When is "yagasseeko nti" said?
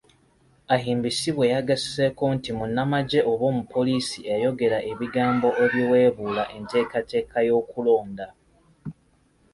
1.53-2.49